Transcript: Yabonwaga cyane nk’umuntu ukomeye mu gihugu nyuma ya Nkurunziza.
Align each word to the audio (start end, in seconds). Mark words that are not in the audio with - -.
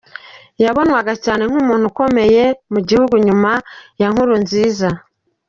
Yabonwaga 0.63 1.13
cyane 1.23 1.43
nk’umuntu 1.49 1.85
ukomeye 1.91 2.43
mu 2.73 2.79
gihugu 2.87 3.13
nyuma 3.25 3.51
ya 3.99 4.07
Nkurunziza. 4.11 4.89